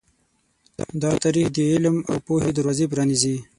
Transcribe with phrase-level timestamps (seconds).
[1.01, 3.35] دا تاریخ د علم او پوهې دروازې پرانیزي.